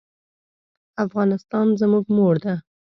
[1.05, 2.55] افغانستان زموږ مور ده.